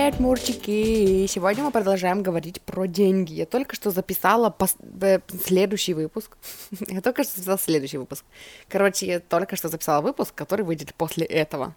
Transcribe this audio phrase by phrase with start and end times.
[0.00, 1.26] Привет, мурчики!
[1.26, 3.34] Сегодня мы продолжаем говорить про деньги.
[3.34, 4.74] Я только что записала пос...
[5.02, 6.38] э, следующий выпуск.
[6.88, 8.24] я только что записала следующий выпуск.
[8.70, 11.74] Короче, я только что записала выпуск, который выйдет после этого.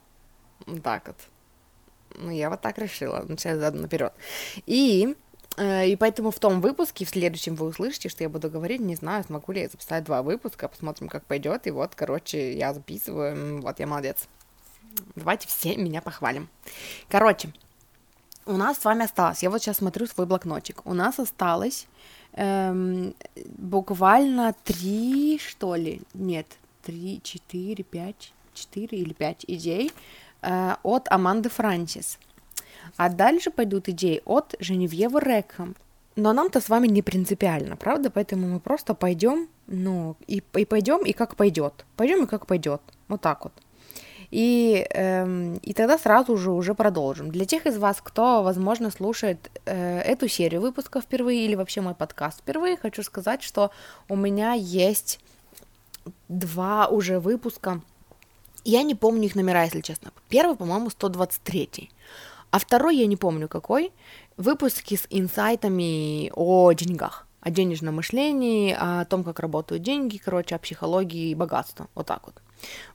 [0.83, 1.17] Так вот.
[2.15, 3.25] Ну, я вот так решила.
[3.27, 4.13] Начать задом наперед.
[4.67, 5.17] И
[5.57, 8.95] э, и поэтому в том выпуске, в следующем вы услышите, что я буду говорить, не
[8.95, 11.67] знаю, смогу ли я записать два выпуска, посмотрим, как пойдет.
[11.67, 14.29] И вот, короче, я записываю, вот я молодец.
[15.13, 16.47] Давайте все меня похвалим.
[17.09, 17.51] Короче,
[18.45, 21.87] у нас с вами осталось, я вот сейчас смотрю свой блокнотик, у нас осталось
[22.33, 23.13] эм,
[23.57, 26.47] буквально три, что ли, нет,
[26.83, 29.91] три, четыре, пять, четыре или пять идей
[30.41, 32.19] э, от Аманды Франсис.
[32.97, 35.75] А дальше пойдут идеи от Женевьевы Рекхэм.
[36.15, 38.11] Но нам-то с вами не принципиально, правда?
[38.11, 41.85] Поэтому мы просто пойдем, ну, и, и пойдем, и как пойдет.
[41.95, 42.81] Пойдем и как пойдет.
[43.07, 43.53] Вот так вот.
[44.33, 47.29] И, эм, и тогда сразу же уже продолжим.
[47.29, 51.93] Для тех из вас, кто, возможно, слушает э, эту серию выпусков впервые или вообще мой
[51.93, 53.69] подкаст впервые, хочу сказать, что
[54.09, 55.19] у меня есть
[56.29, 57.81] два уже выпуска.
[58.65, 60.11] Я не помню их номера, если честно.
[60.29, 61.91] Первый, по-моему, 123.
[62.49, 63.91] А второй я не помню какой.
[64.37, 70.59] Выпуски с инсайтами о деньгах о денежном мышлении, о том, как работают деньги, короче, о
[70.59, 71.87] психологии и богатстве.
[71.93, 72.41] Вот так вот.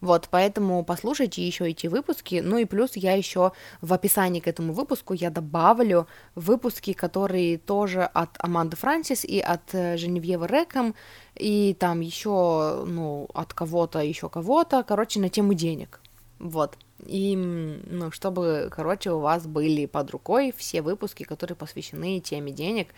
[0.01, 2.41] Вот, поэтому послушайте еще эти выпуски.
[2.45, 8.05] Ну и плюс я еще в описании к этому выпуску я добавлю выпуски, которые тоже
[8.05, 10.95] от Аманды Франсис и от э, Женевьевы Реком,
[11.35, 16.01] и там еще, ну, от кого-то, еще кого-то, короче, на тему денег.
[16.39, 16.77] Вот.
[17.07, 22.89] И, ну, чтобы, короче, у вас были под рукой все выпуски, которые посвящены теме денег,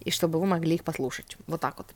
[0.00, 1.36] и чтобы вы могли их послушать.
[1.46, 1.86] Вот так вот.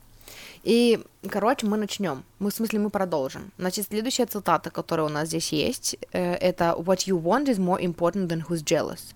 [0.63, 2.23] И, короче, мы начнем.
[2.39, 3.51] Мы, в смысле, мы продолжим.
[3.57, 7.79] Значит, следующая цитата, которая у нас здесь есть, э, это «What you want is more
[7.79, 9.13] important than who's jealous».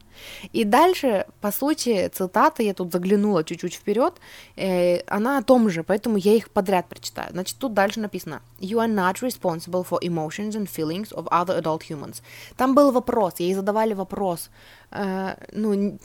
[0.53, 4.13] И дальше, по сути, цитата, я тут заглянула чуть-чуть вперед,
[4.55, 7.31] э, она о том же, поэтому я их подряд прочитаю.
[7.31, 11.81] Значит, тут дальше написано You are not responsible for emotions and feelings of other adult
[11.89, 12.21] humans.
[12.55, 14.49] Там был вопрос, ей задавали вопрос.
[14.91, 15.97] Э, ну,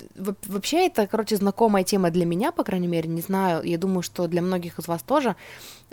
[0.47, 4.27] вообще это, короче, знакомая тема для меня, по крайней мере, не знаю, я думаю, что
[4.27, 5.37] для многих из вас тоже.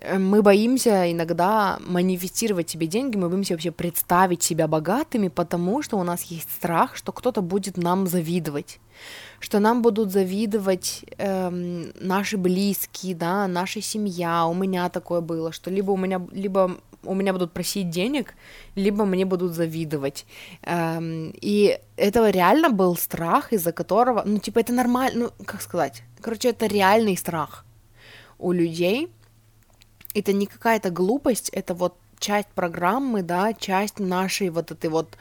[0.01, 5.97] Э, мы боимся иногда манифестировать себе деньги, мы боимся вообще представить себя богатыми, потому что
[5.97, 8.79] у нас есть страх, что кто-то будет нам завидовать,
[9.39, 14.45] что нам будут завидовать эм, наши близкие, да, наша семья.
[14.45, 18.33] У меня такое было, что либо у меня, либо у меня будут просить денег,
[18.75, 20.25] либо мне будут завидовать.
[20.63, 26.03] Эм, и это реально был страх, из-за которого, ну, типа, это нормально, ну, как сказать,
[26.21, 27.65] короче, это реальный страх
[28.37, 29.09] у людей,
[30.13, 35.17] это не какая-то глупость, это вот часть программы, да, часть нашей вот этой вот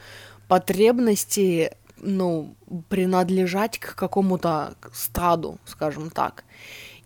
[0.47, 2.55] потребности, ну,
[2.89, 6.43] принадлежать к какому-то стаду, скажем так.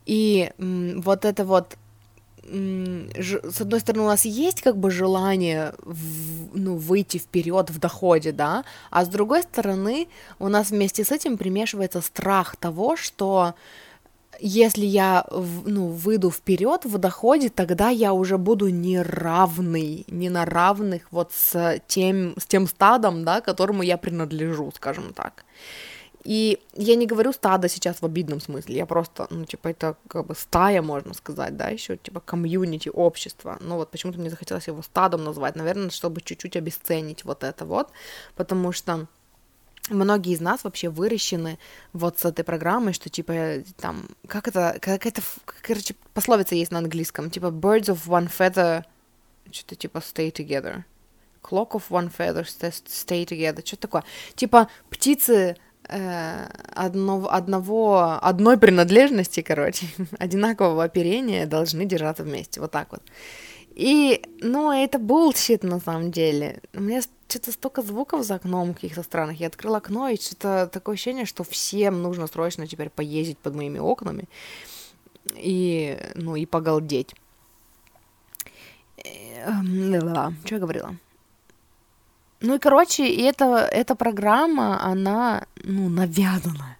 [0.05, 1.77] И м, вот это вот
[2.45, 8.33] с одной стороны, у нас есть как бы желание в, ну, выйти вперед в доходе,
[8.33, 10.07] да, а с другой стороны,
[10.39, 13.55] у нас вместе с этим примешивается страх того, что
[14.39, 21.11] если я ну, выйду вперед в доходе, тогда я уже буду неравный, не на равных
[21.11, 25.45] вот с тем, с тем стадом, да, которому я принадлежу, скажем так.
[26.23, 30.25] И я не говорю стадо сейчас в обидном смысле, я просто, ну, типа, это как
[30.25, 33.57] бы стая, можно сказать, да, еще, типа, комьюнити, общество.
[33.59, 37.91] Ну, вот почему-то мне захотелось его стадом назвать, наверное, чтобы чуть-чуть обесценить вот это вот,
[38.35, 39.07] потому что
[39.89, 41.59] многие из нас вообще выращены
[41.91, 45.21] вот с этой программой, что типа там, как это, как это,
[45.61, 48.83] короче, пословица есть на английском, типа birds of one feather,
[49.51, 50.83] что-то типа stay together,
[51.41, 54.03] clock of one feather stay together, что такое,
[54.35, 55.57] типа птицы
[55.89, 59.87] э, одно, одного, одной принадлежности, короче,
[60.17, 63.01] одинакового оперения должны держаться вместе, вот так вот.
[63.75, 66.61] И, ну, это bullshit на самом деле.
[66.73, 69.37] У меня что-то столько звуков за окном каких-то странах.
[69.39, 73.79] Я открыла окно, и что-то такое ощущение, что всем нужно срочно теперь поездить под моими
[73.79, 74.25] окнами
[75.35, 77.15] и, ну, и погалдеть.
[79.03, 80.95] Эм, что я говорила?
[82.41, 86.77] Ну и, короче, и эта, эта программа, она, ну, навязана.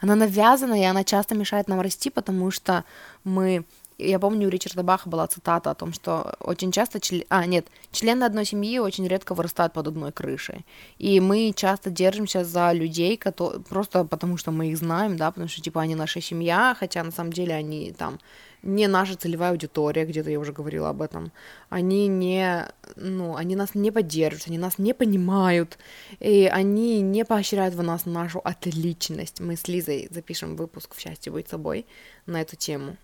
[0.00, 2.84] Она навязана, и она часто мешает нам расти, потому что
[3.24, 3.64] мы
[3.98, 7.24] я помню, у Ричарда Баха была цитата о том, что очень часто, член...
[7.28, 10.64] а, нет, члены одной семьи очень редко вырастают под одной крышей.
[10.98, 13.60] И мы часто держимся за людей, которые...
[13.60, 17.10] просто потому что мы их знаем, да, потому что, типа, они наша семья, хотя на
[17.10, 18.18] самом деле они там
[18.62, 21.32] не наша целевая аудитория, где-то я уже говорила об этом.
[21.68, 22.66] Они не,
[22.96, 25.78] ну, они нас не поддерживают, они нас не понимают,
[26.20, 29.40] и они не поощряют в нас нашу отличность.
[29.40, 31.86] Мы с Лизой запишем выпуск в счастье быть собой
[32.26, 32.96] на эту тему.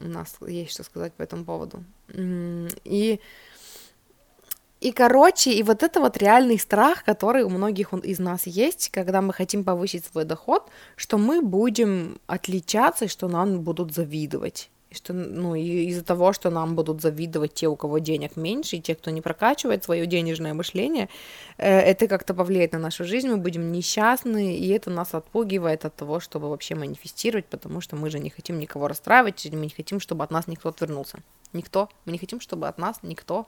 [0.00, 1.84] У нас есть что сказать по этому поводу.
[2.14, 3.20] И
[4.82, 9.22] и, короче, и вот это вот реальный страх, который у многих из нас есть, когда
[9.22, 15.12] мы хотим повысить свой доход, что мы будем отличаться, и что нам будут завидовать что,
[15.12, 19.10] ну, из-за того, что нам будут завидовать те, у кого денег меньше, и те, кто
[19.10, 21.08] не прокачивает свое денежное мышление,
[21.58, 25.94] э, это как-то повлияет на нашу жизнь, мы будем несчастны, и это нас отпугивает от
[25.94, 30.00] того, чтобы вообще манифестировать, потому что мы же не хотим никого расстраивать, мы не хотим,
[30.00, 31.18] чтобы от нас никто отвернулся.
[31.52, 31.88] Никто.
[32.04, 33.46] Мы не хотим, чтобы от нас никто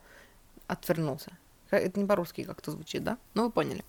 [0.66, 1.32] отвернулся.
[1.70, 3.18] Это не по-русски как-то звучит, да?
[3.34, 3.84] Ну, вы поняли.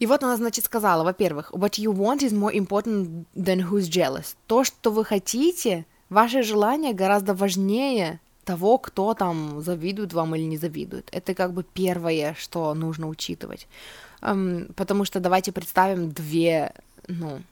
[0.00, 4.34] И вот она, значит, сказала, во-первых, what you want is more important than who's jealous.
[4.46, 10.56] То, что вы хотите, ваше желание гораздо важнее того, кто там завидует вам или не
[10.56, 11.08] завидует.
[11.12, 13.68] Это как бы первое, что нужно учитывать.
[14.22, 16.72] Um, потому что давайте представим две,
[17.06, 17.42] ну,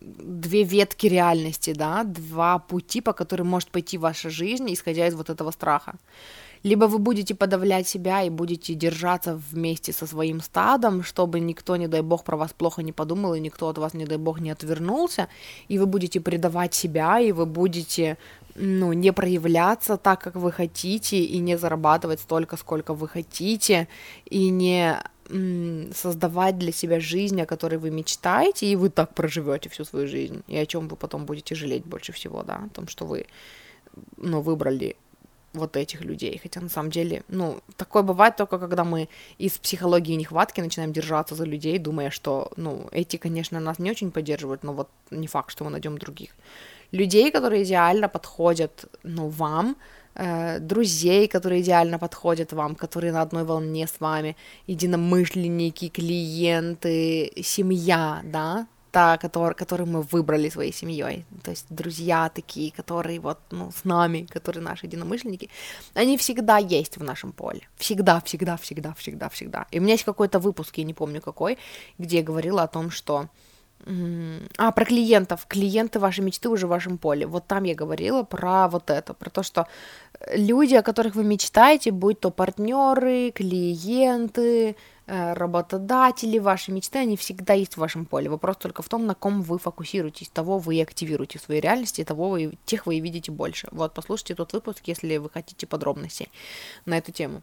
[0.00, 5.30] две ветки реальности, да, два пути, по которым может пойти ваша жизнь, исходя из вот
[5.30, 5.94] этого страха.
[6.66, 11.86] Либо вы будете подавлять себя и будете держаться вместе со своим стадом, чтобы никто, не
[11.86, 14.50] дай бог, про вас плохо не подумал, и никто от вас, не дай бог, не
[14.50, 15.28] отвернулся,
[15.68, 18.16] и вы будете предавать себя, и вы будете
[18.56, 23.86] ну, не проявляться так, как вы хотите, и не зарабатывать столько, сколько вы хотите,
[24.24, 24.98] и не
[25.94, 30.42] создавать для себя жизнь, о которой вы мечтаете, и вы так проживете всю свою жизнь,
[30.48, 33.26] и о чем вы потом будете жалеть больше всего, да, о том, что вы,
[34.16, 34.96] ну, выбрали
[35.56, 36.40] вот этих людей.
[36.42, 39.08] Хотя на самом деле, ну, такое бывает только когда мы
[39.38, 44.10] из психологии нехватки начинаем держаться за людей, думая, что, ну, эти, конечно, нас не очень
[44.10, 46.30] поддерживают, но вот не факт, что мы найдем других.
[46.92, 49.76] Людей, которые идеально подходят, ну, вам,
[50.14, 54.36] э, друзей, которые идеально подходят вам, которые на одной волне с вами,
[54.68, 62.72] единомышленники, клиенты, семья, да, та, который, который мы выбрали своей семьей, то есть друзья такие,
[62.72, 65.50] которые вот, ну, с нами, которые наши единомышленники,
[65.94, 69.66] они всегда есть в нашем поле, всегда, всегда, всегда, всегда, всегда.
[69.70, 71.58] И у меня есть какой-то выпуск, я не помню какой,
[71.98, 73.28] где я говорила о том, что
[74.56, 75.46] а, про клиентов.
[75.46, 77.26] Клиенты вашей мечты уже в вашем поле.
[77.26, 79.68] Вот там я говорила про вот это, про то, что
[80.32, 84.74] люди, о которых вы мечтаете, будь то партнеры, клиенты, Э,
[85.06, 88.28] работодатели, ваши мечты, они всегда есть в вашем поле.
[88.28, 92.04] Вопрос только в том, на ком вы фокусируетесь, того вы и активируете в своей реальности,
[92.04, 93.68] того вы, тех вы и видите больше.
[93.70, 96.28] Вот, послушайте тот выпуск, если вы хотите подробностей
[96.86, 97.42] на эту тему.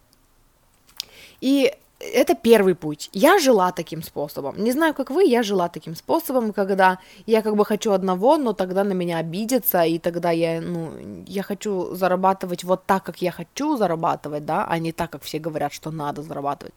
[1.39, 1.73] И
[2.13, 3.09] это первый путь.
[3.13, 4.63] Я жила таким способом.
[4.63, 8.53] Не знаю, как вы, я жила таким способом, когда я как бы хочу одного, но
[8.53, 10.91] тогда на меня обидятся, и тогда я, ну,
[11.27, 15.39] я хочу зарабатывать вот так, как я хочу зарабатывать, да, а не так, как все
[15.39, 16.73] говорят, что надо зарабатывать.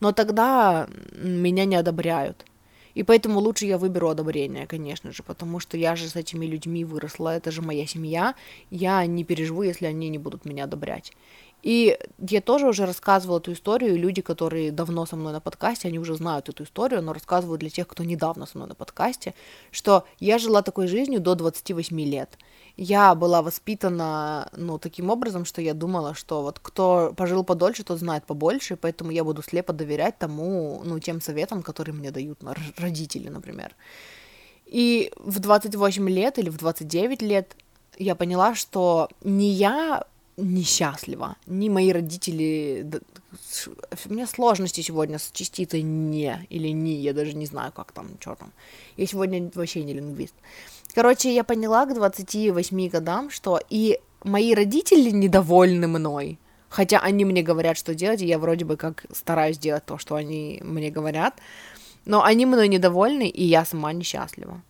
[0.00, 2.44] Но тогда меня не одобряют.
[2.94, 6.84] И поэтому лучше я выберу одобрение, конечно же, потому что я же с этими людьми
[6.84, 8.34] выросла, это же моя семья,
[8.70, 11.12] я не переживу, если они не будут меня одобрять.
[11.64, 15.88] И я тоже уже рассказывала эту историю, и люди, которые давно со мной на подкасте,
[15.88, 19.32] они уже знают эту историю, но рассказываю для тех, кто недавно со мной на подкасте,
[19.70, 22.36] что я жила такой жизнью до 28 лет.
[22.76, 27.98] Я была воспитана, ну, таким образом, что я думала, что вот кто пожил подольше, тот
[27.98, 32.40] знает побольше, поэтому я буду слепо доверять тому, ну, тем советам, которые мне дают
[32.76, 33.74] родители, например.
[34.66, 37.56] И в 28 лет или в 29 лет
[37.96, 40.04] я поняла, что не я
[40.36, 41.36] несчастлива.
[41.46, 42.86] Ни мои родители...
[44.06, 48.08] У меня сложности сегодня с частицей «не» или «ни», я даже не знаю, как там,
[48.20, 48.52] что там.
[48.96, 50.34] Я сегодня вообще не лингвист.
[50.94, 56.38] Короче, я поняла к 28 годам, что и мои родители недовольны мной,
[56.68, 60.14] хотя они мне говорят, что делать, и я вроде бы как стараюсь делать то, что
[60.14, 61.34] они мне говорят,
[62.04, 64.62] но они мной недовольны, и я сама несчастлива.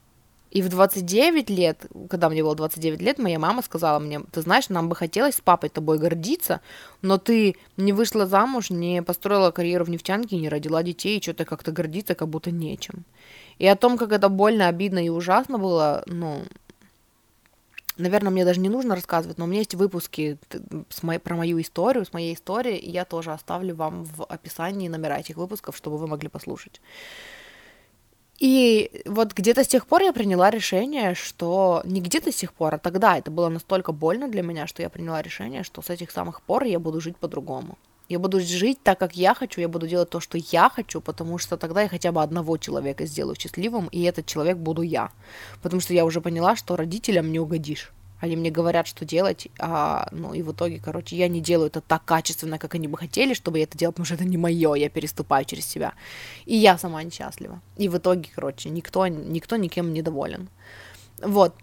[0.54, 4.68] И в 29 лет, когда мне было 29 лет, моя мама сказала мне, ты знаешь,
[4.68, 6.60] нам бы хотелось с папой тобой гордиться,
[7.02, 11.44] но ты не вышла замуж, не построила карьеру в нефтянке, не родила детей, и что-то
[11.44, 13.04] как-то гордиться как будто нечем.
[13.58, 16.44] И о том, как это больно, обидно и ужасно было, ну,
[17.96, 20.38] наверное, мне даже не нужно рассказывать, но у меня есть выпуски
[20.88, 24.86] с моей, про мою историю, с моей историей, и я тоже оставлю вам в описании
[24.86, 26.80] номера этих выпусков, чтобы вы могли послушать.
[28.38, 32.74] И вот где-то с тех пор я приняла решение, что не где-то с тех пор,
[32.74, 36.10] а тогда это было настолько больно для меня, что я приняла решение, что с этих
[36.10, 37.78] самых пор я буду жить по-другому.
[38.08, 41.38] Я буду жить так, как я хочу, я буду делать то, что я хочу, потому
[41.38, 45.10] что тогда я хотя бы одного человека сделаю счастливым, и этот человек буду я.
[45.62, 47.92] Потому что я уже поняла, что родителям не угодишь.
[48.20, 51.80] Они мне говорят, что делать, а, ну и в итоге, короче, я не делаю это
[51.80, 54.74] так качественно, как они бы хотели, чтобы я это делал, потому что это не мое,
[54.74, 55.92] я переступаю через себя.
[56.46, 57.60] И я сама несчастлива.
[57.76, 60.48] И в итоге, короче, никто, никто никем не доволен.
[61.22, 61.54] Вот.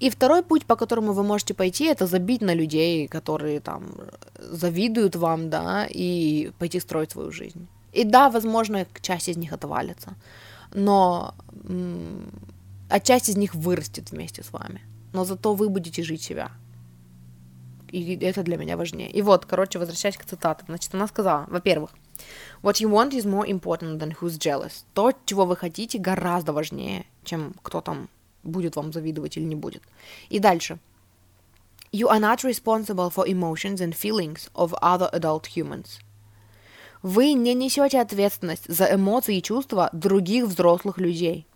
[0.00, 3.92] И второй путь, по которому вы можете пойти, это забить на людей, которые там
[4.38, 7.68] завидуют вам, да, и пойти строить свою жизнь.
[7.92, 10.14] И да, возможно, часть из них отвалится,
[10.72, 11.34] но
[12.88, 14.80] а часть из них вырастет вместе с вами
[15.12, 16.50] но зато вы будете жить себя.
[17.88, 19.10] И это для меня важнее.
[19.10, 20.66] И вот, короче, возвращаясь к цитатам.
[20.68, 21.90] Значит, она сказала, во-первых,
[22.62, 24.84] What you want is more important than who's jealous.
[24.94, 28.08] То, чего вы хотите, гораздо важнее, чем кто там
[28.42, 29.82] будет вам завидовать или не будет.
[30.28, 30.78] И дальше.
[31.92, 36.00] You are not responsible for emotions and feelings of other adult humans.
[37.02, 41.46] Вы не несете ответственность за эмоции и чувства других взрослых людей.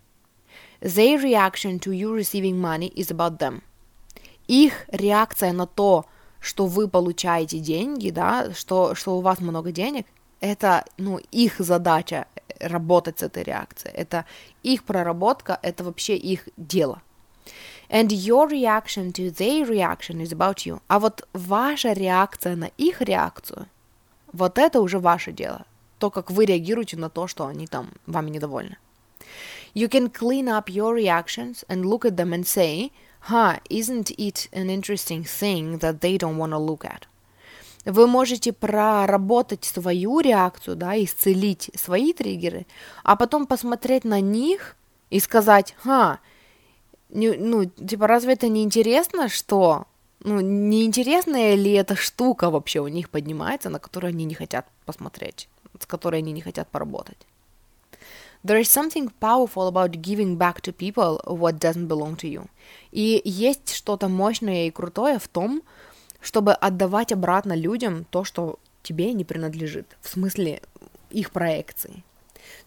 [0.85, 3.63] Their reaction to you receiving money is about them.
[4.47, 6.05] Их реакция на то,
[6.41, 10.07] что вы получаете деньги, да, что, что у вас много денег,
[10.41, 12.27] это, ну, их задача
[12.61, 13.95] работать с этой реакцией.
[13.95, 14.27] Это
[14.63, 17.01] их проработка, это вообще их дело.
[17.89, 20.83] And your reaction to their reaction is about you.
[20.87, 23.69] А вот ваша реакция на их реакцию,
[24.35, 25.65] вот это уже ваше дело.
[25.99, 28.77] То, как вы реагируете на то, что они там вами недовольны.
[29.75, 34.49] You can clean up your reactions and look at them and say, huh, isn't it
[34.53, 37.09] an interesting thing that they don't want to look at?
[37.85, 42.67] Вы можете проработать свою реакцию, да, исцелить свои триггеры,
[43.03, 44.77] а потом посмотреть на них
[45.11, 46.21] и сказать, ха,
[47.11, 49.87] не, ну, типа, разве это не интересно, что,
[50.21, 54.67] ну, не интересная ли эта штука вообще у них поднимается, на которую они не хотят
[54.87, 57.27] посмотреть, с которой они не хотят поработать?
[58.45, 62.49] There is something powerful about giving back to people what doesn't belong to you.
[62.93, 65.63] И есть что-то мощное и крутое в том,
[66.21, 70.61] чтобы отдавать обратно людям то, что тебе не принадлежит, в смысле
[71.11, 72.05] их проекции.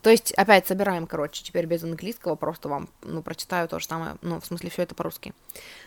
[0.01, 4.15] То есть, опять собираем, короче, теперь без английского, просто вам, ну, прочитаю то же самое,
[4.21, 5.33] ну, в смысле, все это по-русски.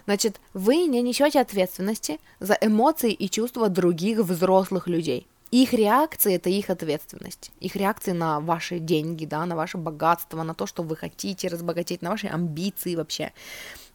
[0.05, 5.27] Значит, вы не несете ответственности за эмоции и чувства других взрослых людей.
[5.51, 7.51] Их реакции– это их ответственность.
[7.59, 12.03] Их реакции на ваши деньги, да, на ваше богатство, на то, что вы хотите разбогатеть,
[12.03, 13.33] на ваши амбиции вообще.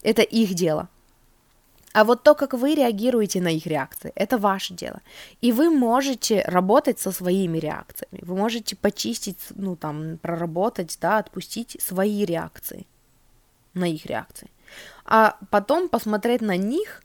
[0.04, 0.90] Это их дело.
[1.94, 5.02] А вот то, как вы реагируете на их реакции, это ваше дело.
[5.40, 8.20] И вы можете работать со своими реакциями.
[8.22, 12.86] Вы можете почистить, ну там, проработать, да, отпустить свои реакции
[13.74, 14.50] на их реакции.
[15.06, 17.02] А потом посмотреть на них,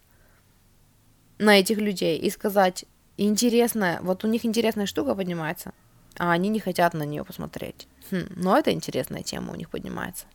[1.37, 2.83] на этих людей и сказать,
[3.25, 5.73] интересная, вот у них интересная штука поднимается,
[6.17, 7.87] а они не хотят на нее посмотреть.
[8.11, 10.25] Хм, но это интересная тема у них поднимается.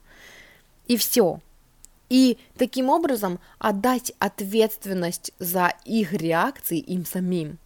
[0.87, 1.41] И все.
[2.09, 7.59] И таким образом отдать ответственность за их реакции им самим.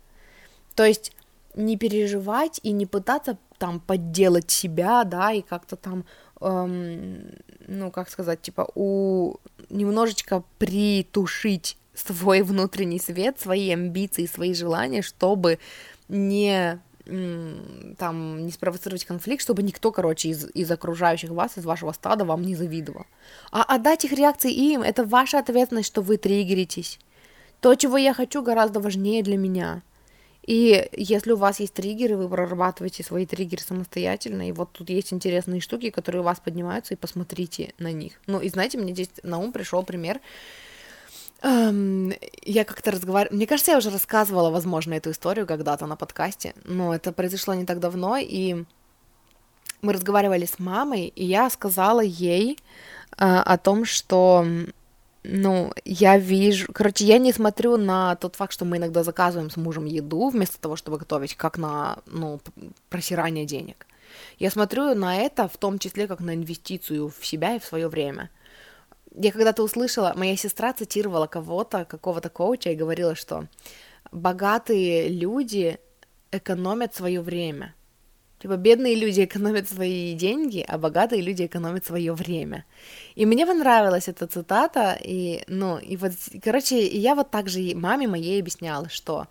[0.75, 1.13] То есть
[1.55, 6.05] не переживать и не пытаться там подделать себя, да, и как-то там,
[6.41, 7.33] эм,
[7.67, 9.35] ну, как сказать, типа, у
[9.69, 11.77] немножечко притушить
[12.07, 15.59] свой внутренний свет, свои амбиции, свои желания, чтобы
[16.09, 22.25] не там не спровоцировать конфликт, чтобы никто, короче, из, из окружающих вас, из вашего стада
[22.25, 23.07] вам не завидовал.
[23.51, 27.01] А отдать их реакции им, это ваша ответственность, что вы триггеритесь.
[27.61, 29.83] То, чего я хочу, гораздо важнее для меня.
[30.47, 35.13] И если у вас есть триггеры, вы прорабатываете свои триггеры самостоятельно, и вот тут есть
[35.13, 38.21] интересные штуки, которые у вас поднимаются, и посмотрите на них.
[38.27, 40.21] Ну, и знаете, мне здесь на ум пришел пример,
[41.43, 43.35] Um, я как-то разговаривала...
[43.35, 47.65] Мне кажется, я уже рассказывала, возможно, эту историю когда-то на подкасте, но это произошло не
[47.65, 48.65] так давно, и
[49.81, 52.59] мы разговаривали с мамой, и я сказала ей
[53.17, 54.45] uh, о том, что,
[55.23, 56.71] ну, я вижу...
[56.75, 60.61] Короче, я не смотрю на тот факт, что мы иногда заказываем с мужем еду вместо
[60.61, 62.39] того, чтобы готовить, как на, ну,
[62.91, 63.87] просирание денег.
[64.39, 67.89] Я смотрю на это в том числе как на инвестицию в себя и в свое
[67.89, 68.29] время–
[69.15, 73.47] я когда-то услышала, моя сестра цитировала кого-то, какого-то коуча и говорила, что
[74.13, 75.79] богатые люди
[76.33, 77.75] экономят свое время.
[78.41, 82.65] Типа бедные люди экономят свои деньги, а богатые люди экономят свое время.
[83.15, 86.13] И мне понравилась эта цитата, и, ну, и вот,
[86.43, 89.27] короче, я вот так же маме моей объясняла, что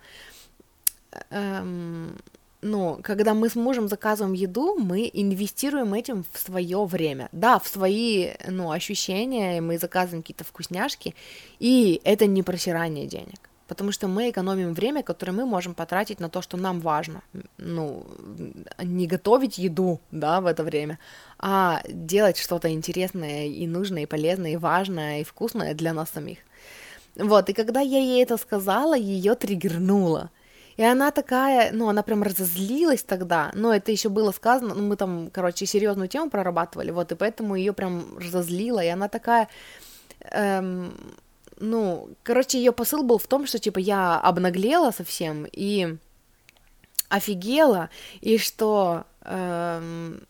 [1.30, 2.16] эм,
[2.62, 7.66] ну, когда мы с мужем заказываем еду, мы инвестируем этим в свое время, да, в
[7.66, 11.14] свои, ну, ощущения, мы заказываем какие-то вкусняшки,
[11.58, 16.28] и это не просирание денег, потому что мы экономим время, которое мы можем потратить на
[16.28, 17.22] то, что нам важно,
[17.56, 18.04] ну,
[18.78, 20.98] не готовить еду, да, в это время,
[21.38, 26.38] а делать что-то интересное и нужное, и полезное, и важное, и вкусное для нас самих.
[27.16, 30.30] Вот, и когда я ей это сказала, ее триггернуло.
[30.80, 34.96] И она такая, ну, она прям разозлилась тогда, но это еще было сказано, ну, мы
[34.96, 39.48] там, короче, серьезную тему прорабатывали, вот, и поэтому ее прям разозлило, и она такая,
[40.22, 40.94] эм,
[41.58, 45.98] ну, короче, ее посыл был в том, что, типа, я обнаглела совсем и
[47.10, 47.90] офигела,
[48.22, 49.04] и что...
[49.26, 50.22] Эм,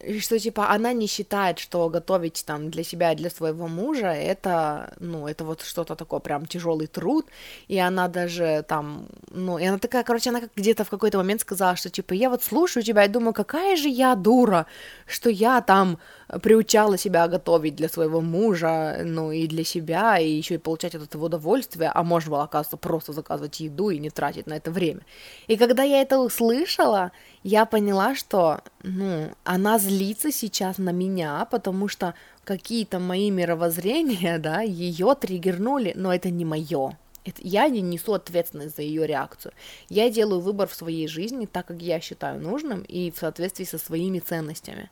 [0.00, 4.94] и что, типа, она не считает, что готовить там для себя, для своего мужа, это,
[5.00, 7.26] ну, это вот что-то такое прям тяжелый труд,
[7.66, 11.40] и она даже там, ну, и она такая, короче, она как где-то в какой-то момент
[11.40, 14.66] сказала, что, типа, я вот слушаю тебя и думаю, какая же я дура,
[15.06, 15.98] что я там
[16.42, 21.02] приучала себя готовить для своего мужа, ну, и для себя, и еще и получать от
[21.02, 25.00] этого удовольствие, а можно было, оказывается, просто заказывать еду и не тратить на это время.
[25.48, 27.10] И когда я это услышала,
[27.48, 32.14] я поняла, что, ну, она злится сейчас на меня, потому что
[32.44, 36.98] какие-то мои мировоззрения, да, ее триггернули, но это не мое.
[37.24, 39.52] Это, я не несу ответственность за ее реакцию.
[39.88, 43.78] Я делаю выбор в своей жизни так, как я считаю нужным и в соответствии со
[43.78, 44.90] своими ценностями.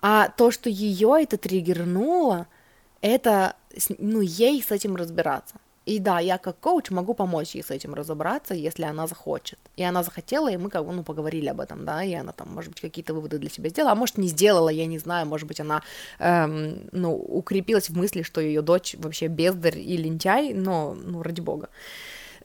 [0.00, 2.46] А то, что ее это триггернуло,
[3.00, 3.56] это,
[3.98, 5.56] ну, ей с этим разбираться.
[5.84, 9.58] И да, я как коуч могу помочь ей с этим разобраться, если она захочет.
[9.76, 12.54] И она захотела, и мы как бы, ну, поговорили об этом, да, и она там,
[12.54, 15.48] может быть, какие-то выводы для себя сделала, а может, не сделала, я не знаю, может
[15.48, 15.82] быть, она,
[16.20, 21.40] эм, ну, укрепилась в мысли, что ее дочь вообще бездарь и лентяй, но, ну, ради
[21.40, 21.68] бога.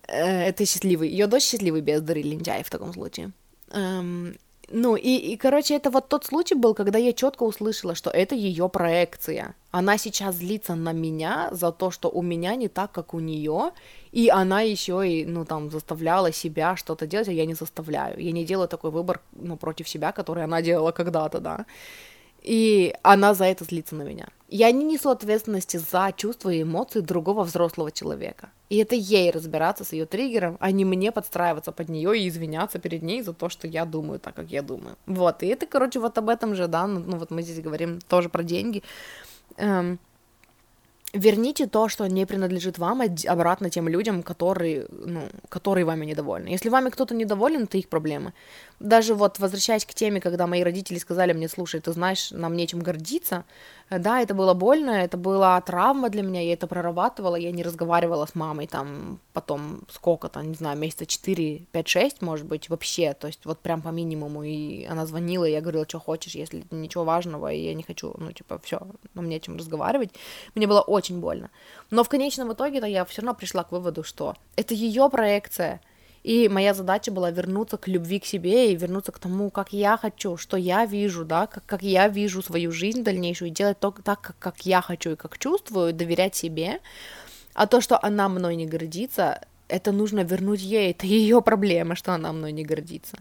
[0.08, 3.32] Э, это счастливый, ее дочь счастливый бездарь и лентяй в таком случае.
[3.72, 4.36] Эм,
[4.70, 8.36] ну, и, и, короче, это вот тот случай был, когда я четко услышала, что это
[8.36, 9.56] ее проекция.
[9.72, 13.72] Она сейчас злится на меня за то, что у меня не так, как у нее,
[14.12, 18.20] и она еще и, ну, там, заставляла себя что-то делать, а я не заставляю.
[18.20, 21.66] Я не делаю такой выбор, ну, против себя, который она делала когда-то, да
[22.48, 24.30] и она за это злится на меня.
[24.48, 28.50] Я не несу ответственности за чувства и эмоции другого взрослого человека.
[28.70, 32.80] И это ей разбираться с ее триггером, а не мне подстраиваться под нее и извиняться
[32.80, 34.96] перед ней за то, что я думаю так, как я думаю.
[35.06, 38.00] Вот, и это, короче, вот об этом же, да, ну, ну вот мы здесь говорим
[38.08, 38.82] тоже про деньги.
[39.58, 40.00] Эм,
[41.14, 46.50] верните то, что не принадлежит вам, обратно тем людям, которые, ну, которые вами недовольны.
[46.50, 48.34] Если вами кто-то недоволен, это их проблемы.
[48.80, 52.80] Даже вот возвращаясь к теме, когда мои родители сказали мне, слушай, ты знаешь, нам нечем
[52.80, 53.46] гордиться,
[53.90, 58.26] да, это было больно, это была травма для меня, я это прорабатывала, я не разговаривала
[58.26, 63.28] с мамой там потом сколько-то, не знаю, месяца 4, 5, 6, может быть, вообще, то
[63.28, 67.06] есть вот прям по минимуму, и она звонила, и я говорила, что хочешь, если ничего
[67.06, 68.82] важного, и я не хочу, ну, типа, все,
[69.14, 70.12] нам не о чем разговаривать,
[70.56, 71.50] мне было очень больно.
[71.90, 75.80] Но в конечном итоге-то я все равно пришла к выводу, что это ее проекция,
[76.24, 79.98] и моя задача была вернуться к любви к себе и вернуться к тому, как я
[79.98, 83.92] хочу, что я вижу, да, как, как я вижу свою жизнь дальнейшую, и делать то,
[83.92, 86.80] так, как, как я хочу и как чувствую, доверять себе.
[87.54, 92.14] А то, что она мной не гордится, это нужно вернуть ей, это ее проблема, что
[92.14, 93.18] она мной не гордится.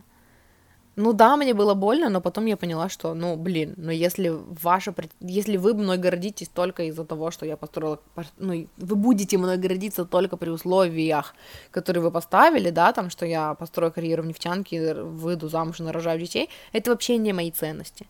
[0.98, 4.32] Ну да, мне было больно, но потом я поняла, что, ну, блин, ну если
[4.62, 8.00] ваша, если вы мной гордитесь только из-за того, что я построила,
[8.38, 11.34] ну, вы будете мной гордиться только при условиях,
[11.70, 16.18] которые вы поставили, да, там, что я построю карьеру в нефтянке, выйду замуж и нарожаю
[16.18, 18.06] детей, это вообще не мои ценности.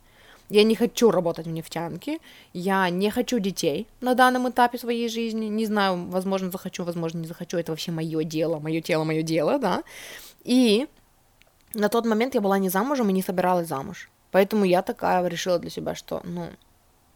[0.48, 2.20] Я не хочу работать в нефтянке,
[2.52, 7.26] я не хочу детей на данном этапе своей жизни, не знаю, возможно, захочу, возможно, не
[7.26, 9.82] захочу, это вообще мое дело, мое тело, мое дело, да,
[10.44, 10.86] и
[11.76, 14.10] на тот момент я была не замужем и не собиралась замуж.
[14.30, 16.48] Поэтому я такая решила для себя, что, ну,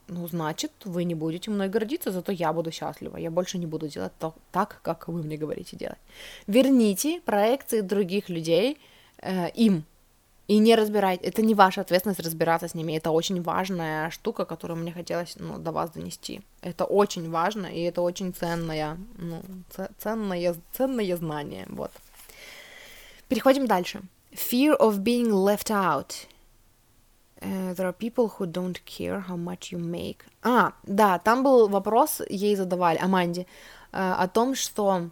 [0.09, 3.17] ну, значит, вы не будете мной гордиться, зато я буду счастлива.
[3.17, 5.99] Я больше не буду делать то, так, как вы мне говорите делать.
[6.47, 8.79] Верните проекции других людей
[9.19, 9.85] э, им.
[10.49, 11.27] И не разбирайте.
[11.27, 12.97] Это не ваша ответственность разбираться с ними.
[12.97, 16.41] Это очень важная штука, которую мне хотелось ну, до вас донести.
[16.61, 19.43] Это очень важно, и это очень ценное, ну,
[19.99, 21.67] ценное, ценное знание.
[21.69, 21.93] Вот.
[23.29, 24.01] Переходим дальше.
[24.33, 26.27] Fear of being left out.
[27.43, 30.25] Uh, there are people who don't care how much you make.
[30.43, 33.47] А, да, там был вопрос, ей задавали, Аманде,
[33.93, 35.09] uh, о том, что...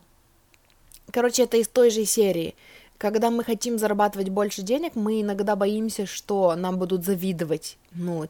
[1.11, 2.55] Короче, это из той же серии.
[2.99, 8.29] Когда мы хотим зарабатывать больше денег, мы иногда боимся, что нам будут завидовать, ну,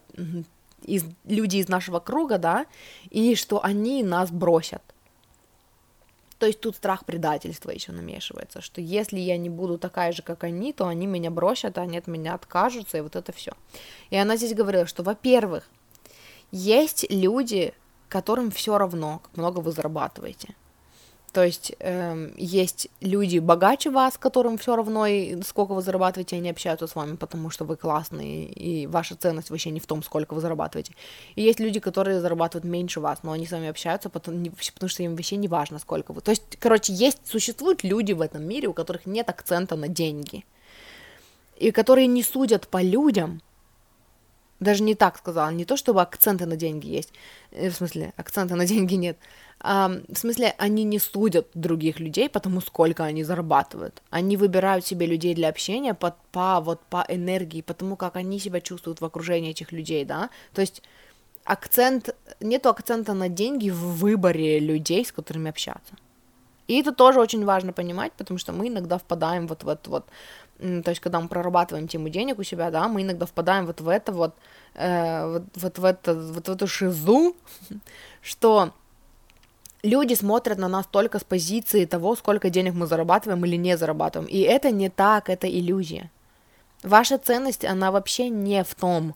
[0.85, 2.67] из, люди из нашего круга, да,
[3.11, 4.83] и что они нас бросят.
[6.39, 10.45] То есть тут страх предательства еще намешивается, что если я не буду такая же, как
[10.45, 13.53] они, то они меня бросят, а они от меня откажутся, и вот это все.
[14.11, 15.69] И она здесь говорила, что, во-первых,
[16.53, 17.75] есть люди,
[18.09, 20.55] которым все равно, как много вы зарабатываете.
[21.33, 26.49] То есть эм, есть люди богаче вас, которым все равно, и сколько вы зарабатываете, они
[26.49, 30.35] общаются с вами, потому что вы классные, и ваша ценность вообще не в том, сколько
[30.35, 30.95] вы зарабатываете.
[31.35, 35.03] И есть люди, которые зарабатывают меньше вас, но они с вами общаются, потому, потому что
[35.03, 36.23] им вообще не важно, сколько вы.
[36.23, 40.47] То есть, короче, есть, существуют люди в этом мире, у которых нет акцента на деньги,
[41.57, 43.43] и которые не судят по людям,
[44.61, 47.13] даже не так сказала, не то чтобы акценты на деньги есть,
[47.53, 49.19] э, в смысле, акцента на деньги нет,
[49.61, 54.03] а, в смысле, они не судят других людей потому, сколько они зарабатывают.
[54.11, 58.61] Они выбирают себе людей для общения по, по, вот, по энергии, потому как они себя
[58.61, 60.83] чувствуют в окружении этих людей, да, то есть
[61.45, 65.95] акцент, нету акцента на деньги в выборе людей, с которыми общаться.
[66.69, 70.05] И это тоже очень важно понимать, потому что мы иногда впадаем вот в это вот,
[70.59, 73.89] то есть когда мы прорабатываем тему денег у себя, да, мы иногда впадаем вот в
[73.89, 74.35] это вот,
[74.75, 77.37] э, вот, вот в это, вот в эту шизу,
[78.23, 78.73] что
[79.83, 84.29] люди смотрят на нас только с позиции того, сколько денег мы зарабатываем или не зарабатываем.
[84.29, 86.11] И это не так, это иллюзия.
[86.83, 89.15] Ваша ценность, она вообще не в том,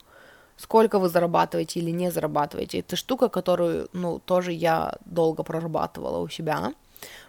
[0.57, 2.81] сколько вы зарабатываете или не зарабатываете.
[2.81, 6.73] Это штука, которую, ну, тоже я долго прорабатывала у себя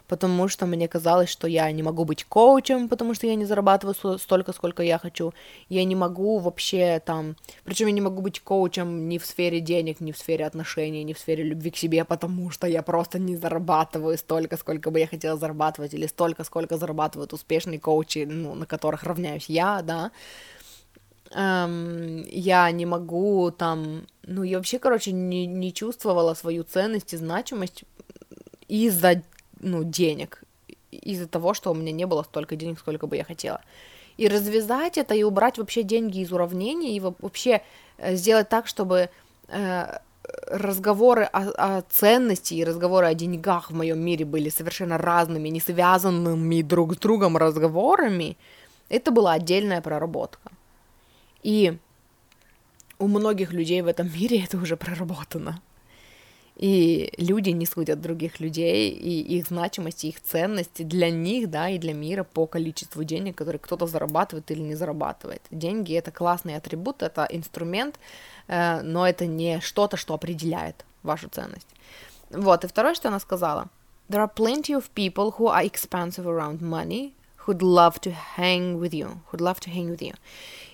[0.08, 4.18] потому что мне казалось, что я не могу быть коучем, потому что я не зарабатываю
[4.18, 5.32] столько, сколько я хочу.
[5.68, 7.36] Я не могу вообще там...
[7.64, 11.14] Причем я не могу быть коучем ни в сфере денег, ни в сфере отношений, ни
[11.14, 15.06] в сфере любви к себе, потому что я просто не зарабатываю столько, сколько бы я
[15.06, 20.10] хотела зарабатывать, или столько, сколько зарабатывают успешные коучи, ну, на которых равняюсь я, да.
[21.30, 27.16] Um, я не могу там, ну, я вообще, короче, не, не чувствовала свою ценность и
[27.16, 27.84] значимость
[28.68, 29.22] из-за
[29.64, 30.42] ну, денег
[30.90, 33.60] из-за того, что у меня не было столько денег, сколько бы я хотела.
[34.16, 37.62] И развязать это, и убрать вообще деньги из уравнения, и вообще
[37.98, 39.10] э, сделать так, чтобы
[39.48, 39.98] э,
[40.46, 45.60] разговоры о, о ценности и разговоры о деньгах в моем мире были совершенно разными, не
[45.60, 48.36] связанными друг с другом разговорами,
[48.88, 50.52] это была отдельная проработка.
[51.42, 51.76] И
[52.98, 55.60] у многих людей в этом мире это уже проработано.
[56.56, 61.68] И люди не судят других людей, и их значимость, и их ценности для них, да,
[61.68, 65.42] и для мира по количеству денег, которые кто-то зарабатывает или не зарабатывает.
[65.50, 67.98] Деньги— это классный атрибут, это инструмент,
[68.46, 71.66] э, но это не что-то, что определяет вашу ценность.
[72.30, 73.68] Вот, и второе, что она сказала.
[74.08, 77.14] There are plenty of people who are expensive around money,
[77.46, 80.14] who'd love to hang with you, who'd love to hang with you.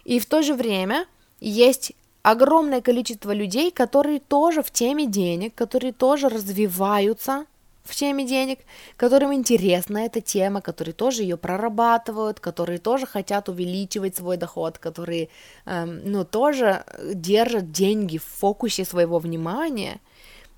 [0.04, 1.06] И в то же время
[1.40, 7.46] есть огромное количество людей, которые тоже в теме денег, которые тоже развиваются
[7.82, 8.60] в теме денег,
[8.96, 15.28] которым интересна эта тема, которые тоже ее прорабатывают, которые тоже хотят увеличивать свой доход, которые,
[15.66, 20.00] эм, ну, тоже держат деньги в фокусе своего внимания,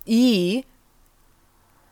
[0.05, 0.65] и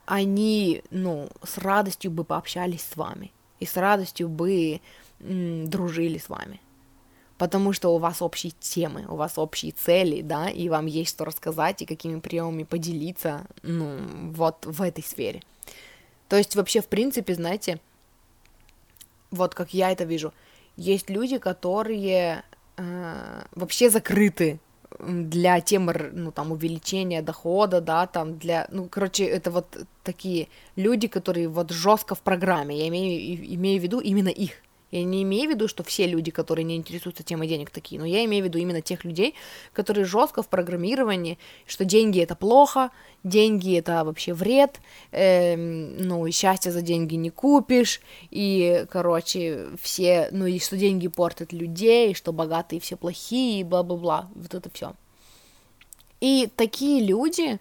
[0.05, 4.81] они, ну, с радостью бы пообщались с вами, и с радостью бы
[5.21, 6.61] м, дружили с вами
[7.40, 11.24] потому что у вас общие темы, у вас общие цели, да, и вам есть что
[11.24, 13.96] рассказать и какими приемами поделиться, ну,
[14.33, 15.42] вот в этой сфере.
[16.29, 17.81] То есть вообще, в принципе, знаете,
[19.31, 20.35] вот как я это вижу,
[20.76, 22.44] есть люди, которые
[22.76, 24.61] э, вообще закрыты
[24.98, 31.09] для темы, ну, там, увеличения дохода, да, там, для, ну, короче, это вот такие люди,
[31.09, 35.48] которые вот жестко в программе, я имею, имею в виду именно их, я не имею
[35.48, 38.46] в виду, что все люди, которые не интересуются темой денег, такие, но я имею в
[38.46, 39.35] виду именно тех людей,
[39.72, 42.90] которые жестко в программировании, что деньги это плохо,
[43.22, 44.81] деньги это вообще вред,
[45.12, 48.00] э, ну, счастье за деньги не купишь,
[48.31, 54.55] и, короче, все, ну, и что деньги портят людей, что богатые все плохие, бла-бла-бла, вот
[54.55, 54.94] это все.
[56.20, 57.59] И такие люди,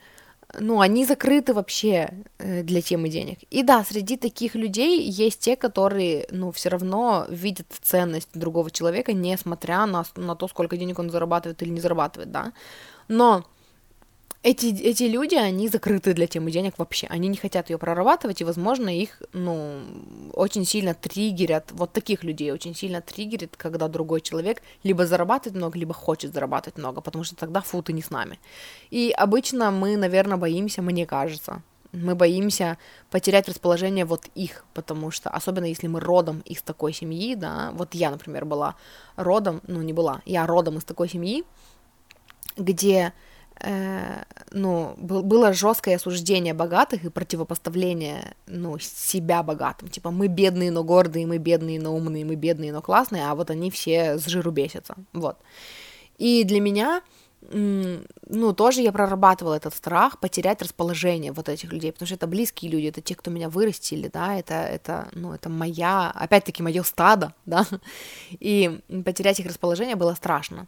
[0.57, 2.09] ну, они закрыты вообще
[2.39, 3.39] э, для темы денег.
[3.51, 9.13] И да, среди таких людей есть те, которые, ну, все равно видят ценность другого человека,
[9.13, 12.53] несмотря на, на то, сколько денег он зарабатывает или не зарабатывает, да.
[13.07, 13.45] Но
[14.41, 17.07] эти, эти люди, они закрыты для темы денег вообще.
[17.07, 19.81] Они не хотят ее прорабатывать, и, возможно, их, ну,
[20.33, 25.77] очень сильно триггерят, вот таких людей очень сильно триггерит, когда другой человек либо зарабатывает много,
[25.77, 28.39] либо хочет зарабатывать много, потому что тогда фу, ты не с нами.
[28.91, 32.77] И обычно мы, наверное, боимся, мне кажется, мы боимся
[33.09, 37.93] потерять расположение вот их, потому что, особенно если мы родом из такой семьи, да, вот
[37.93, 38.75] я, например, была
[39.17, 41.43] родом, ну, не была, я родом из такой семьи,
[42.55, 43.13] где
[43.61, 49.89] ну, был, было жесткое осуждение богатых и противопоставление, ну, себя богатым.
[49.89, 53.49] Типа, мы бедные, но гордые, мы бедные, но умные, мы бедные, но классные, а вот
[53.49, 55.37] они все с жиру бесятся, вот.
[56.17, 57.01] И для меня,
[57.51, 62.71] ну, тоже я прорабатывала этот страх потерять расположение вот этих людей, потому что это близкие
[62.71, 67.33] люди, это те, кто меня вырастили, да, это, это, ну, это моя, опять-таки, мое стадо,
[67.45, 67.65] да,
[68.31, 70.67] и потерять их расположение было страшно.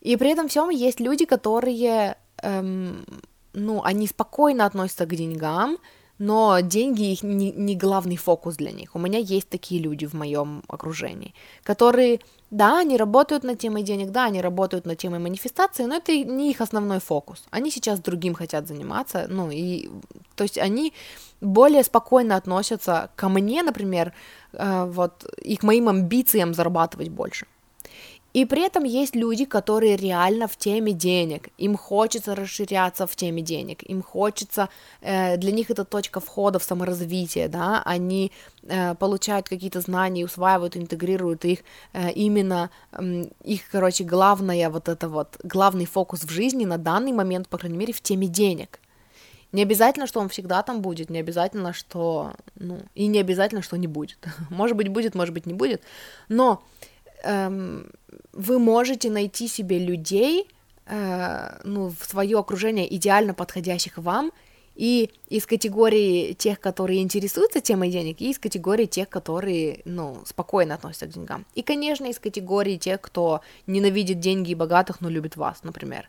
[0.00, 3.04] И при этом всем есть люди, которые, эм,
[3.52, 5.78] ну, они спокойно относятся к деньгам,
[6.20, 8.94] но деньги их не, не главный фокус для них.
[8.94, 14.10] У меня есть такие люди в моем окружении, которые, да, они работают над темой денег,
[14.10, 17.44] да, они работают над темой манифестации, но это не их основной фокус.
[17.50, 19.88] Они сейчас другим хотят заниматься, ну и,
[20.36, 20.92] то есть они
[21.40, 24.12] более спокойно относятся ко мне, например,
[24.52, 27.46] э, вот, и к моим амбициям зарабатывать больше.
[28.32, 33.42] И при этом есть люди, которые реально в теме денег, им хочется расширяться в теме
[33.42, 34.68] денег, им хочется,
[35.00, 38.30] э, для них это точка входа в саморазвитие, да, они
[38.62, 41.58] э, получают какие-то знания, усваивают, интегрируют их,
[41.92, 42.70] э, именно
[43.44, 47.78] их, короче, главное вот это вот, главный фокус в жизни на данный момент, по крайней
[47.78, 48.78] мере, в теме денег.
[49.52, 53.76] Не обязательно, что он всегда там будет, не обязательно, что, ну, и не обязательно, что
[53.76, 54.18] не будет.
[54.50, 55.82] Может быть, будет, может быть, не будет,
[56.28, 56.62] но
[57.22, 57.90] эм,
[58.32, 60.48] вы можете найти себе людей,
[60.86, 64.32] э, ну, в свое окружение идеально подходящих вам,
[64.76, 70.74] и из категории тех, которые интересуются темой денег, и из категории тех, которые, ну, спокойно
[70.74, 71.44] относятся к деньгам.
[71.54, 76.08] И, конечно, из категории тех, кто ненавидит деньги и богатых, но любит вас, например.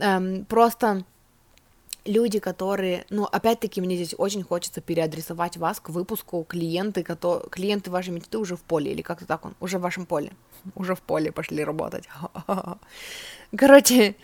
[0.00, 1.04] Эм, просто
[2.08, 7.90] люди, которые, ну, опять-таки, мне здесь очень хочется переадресовать вас к выпуску клиенты, которые, клиенты
[7.90, 10.32] вашей мечты уже в поле, или как-то так он, уже в вашем поле,
[10.74, 12.04] уже в поле пошли работать.
[13.56, 14.16] Короче,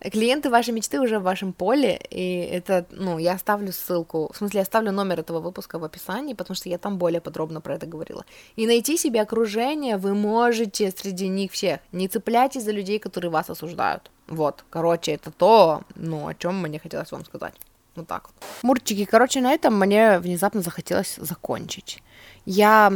[0.00, 4.58] клиенты вашей мечты уже в вашем поле, и это, ну, я оставлю ссылку, в смысле,
[4.58, 7.86] я оставлю номер этого выпуска в описании, потому что я там более подробно про это
[7.86, 8.24] говорила.
[8.56, 11.80] И найти себе окружение вы можете среди них всех.
[11.92, 14.10] Не цепляйтесь за людей, которые вас осуждают.
[14.26, 17.54] Вот, короче, это то, ну, о чем мне хотелось вам сказать.
[17.96, 18.46] Вот так вот.
[18.62, 22.02] Мурчики, короче, на этом мне внезапно захотелось закончить.
[22.46, 22.90] Я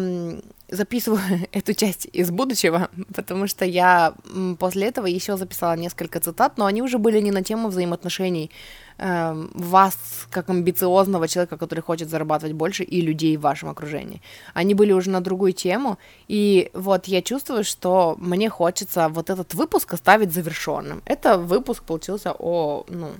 [0.69, 1.21] записываю
[1.53, 4.15] эту часть из будущего, потому что я
[4.59, 8.51] после этого еще записала несколько цитат, но они уже были не на тему взаимоотношений
[8.99, 9.97] э, вас
[10.31, 14.23] как амбициозного человека, который хочет зарабатывать больше, и людей в вашем окружении.
[14.55, 19.55] Они были уже на другую тему, и вот я чувствую, что мне хочется вот этот
[19.55, 21.03] выпуск оставить завершенным.
[21.05, 23.11] Это выпуск получился о, ну,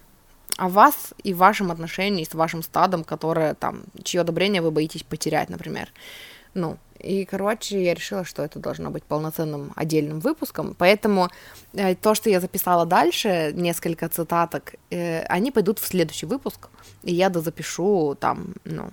[0.57, 5.51] о вас и вашем отношении с вашим стадом, которое там, чье одобрение вы боитесь потерять,
[5.51, 5.88] например.
[6.55, 10.75] Ну, и, короче, я решила, что это должно быть полноценным отдельным выпуском.
[10.79, 11.29] Поэтому
[11.73, 16.69] э, то, что я записала дальше, несколько цитаток, э, они пойдут в следующий выпуск.
[17.03, 18.90] И я дозапишу там, ну,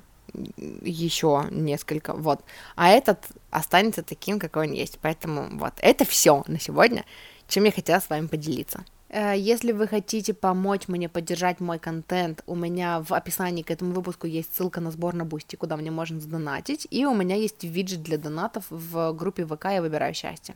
[0.81, 2.41] еще несколько, вот.
[2.75, 3.19] А этот
[3.49, 4.99] останется таким, какой он есть.
[5.01, 7.05] Поэтому вот, это все на сегодня,
[7.47, 8.83] чем я хотела с вами поделиться.
[9.11, 13.91] Э, если вы хотите помочь мне поддержать мой контент, у меня в описании к этому
[13.91, 17.63] выпуску есть ссылка на сбор на Бусти, куда мне можно задонатить, и у меня есть
[17.63, 20.55] виджет для донатов в группе ВК «Я выбираю счастье».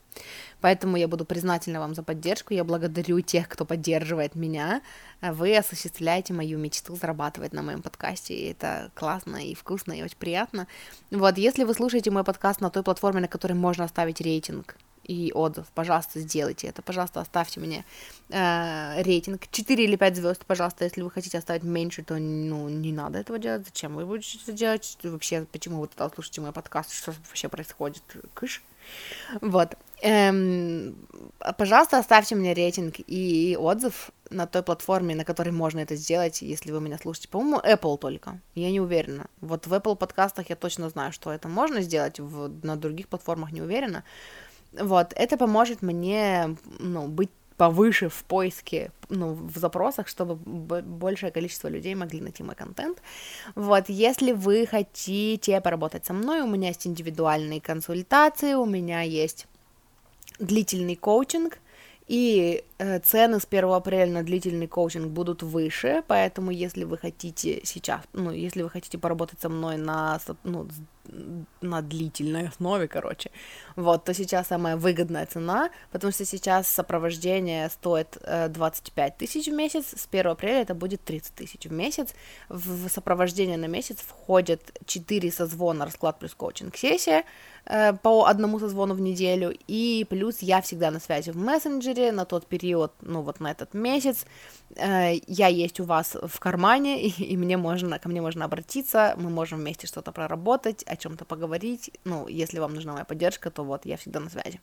[0.62, 4.82] Поэтому я буду признательна вам за поддержку, я благодарю тех, кто поддерживает меня,
[5.22, 10.18] вы осуществляете мою мечту зарабатывать на моем подкасте, и это классно и вкусно и очень
[10.18, 10.68] приятно.
[11.12, 15.32] Вот, если вы слушаете мой подкаст на той платформе, на которой можно оставить рейтинг, и
[15.34, 15.68] отзыв.
[15.74, 16.82] Пожалуйста, сделайте это.
[16.82, 17.86] Пожалуйста, оставьте мне
[18.30, 19.48] э, рейтинг.
[19.52, 20.84] 4 или 5 звезд, пожалуйста.
[20.84, 23.66] Если вы хотите оставить меньше, то ну, не надо этого делать.
[23.66, 24.98] Зачем вы будете это делать?
[25.04, 26.92] Вообще, почему вы тогда слушаете мой подкаст?
[26.92, 28.04] Что вообще происходит?
[28.34, 28.64] Кыш.
[29.42, 29.76] Вот.
[30.02, 30.96] Эм,
[31.58, 36.72] пожалуйста, оставьте мне рейтинг и отзыв на той платформе, на которой можно это сделать, если
[36.72, 37.30] вы меня слушаете.
[37.30, 38.40] По-моему, Apple только.
[38.56, 39.28] Я не уверена.
[39.42, 43.52] Вот в Apple подкастах я точно знаю, что это можно сделать, в, на других платформах
[43.52, 44.04] не уверена.
[44.80, 51.70] Вот, это поможет мне, ну, быть повыше в поиске, ну, в запросах, чтобы большее количество
[51.70, 53.02] людей могли найти мой контент.
[53.56, 59.48] Вот, если вы хотите поработать со мной, у меня есть индивидуальные консультации, у меня есть
[60.40, 61.60] длительный коучинг,
[62.08, 68.02] и цены с 1 апреля на длительный коучинг будут выше, поэтому если вы хотите сейчас,
[68.14, 70.68] ну, если вы хотите поработать со мной на, ну,
[71.62, 73.32] на длительной основе, короче,
[73.76, 79.54] вот, то сейчас самая выгодная цена, потому что сейчас сопровождение стоит э, 25 тысяч в
[79.54, 82.14] месяц, с 1 апреля это будет 30 тысяч в месяц,
[82.50, 87.24] в сопровождение на месяц входят 4 созвона, расклад плюс коучинг-сессия,
[87.66, 92.26] э, по одному созвону в неделю, и плюс я всегда на связи в мессенджере на
[92.26, 94.26] тот период, период, ну, вот на этот месяц,
[94.76, 99.14] э, я есть у вас в кармане, и, и мне можно, ко мне можно обратиться,
[99.18, 103.64] мы можем вместе что-то проработать, о чем-то поговорить, ну, если вам нужна моя поддержка, то
[103.64, 104.60] вот, я всегда на связи.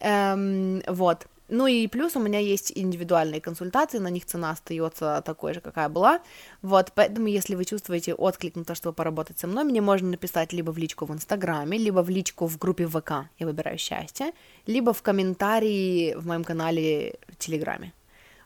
[0.00, 1.26] Эм, вот.
[1.48, 5.90] Ну и плюс у меня есть индивидуальные консультации, на них цена остается такой же, какая
[5.90, 6.20] была.
[6.62, 10.54] Вот, поэтому если вы чувствуете отклик на то, чтобы поработать со мной, мне можно написать
[10.54, 14.32] либо в личку в Инстаграме, либо в личку в группе ВК «Я выбираю счастье»,
[14.66, 17.92] либо в комментарии в моем канале в Телеграме.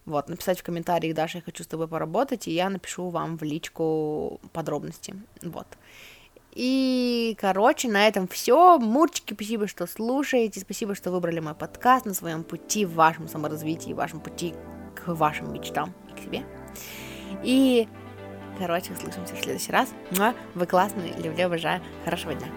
[0.04, 3.42] Вот, написать в комментариях, Даша, я хочу с тобой поработать, и я напишу вам в
[3.42, 5.14] личку подробности.
[5.42, 5.66] Вот.
[6.60, 8.80] И, короче, на этом все.
[8.80, 13.92] Мурчики, спасибо, что слушаете, спасибо, что выбрали мой подкаст на своем пути в вашем саморазвитии,
[13.92, 14.54] вашем пути
[14.96, 16.42] к вашим мечтам и к себе.
[17.44, 17.86] И,
[18.58, 19.90] короче, услышимся в следующий раз.
[20.56, 21.80] Вы классные, люблю, обожаю.
[22.04, 22.48] Хорошего дня.